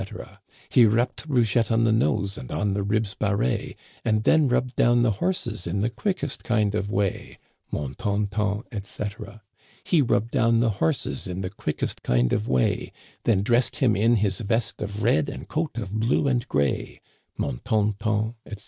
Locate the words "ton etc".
8.25-9.43, 17.99-18.59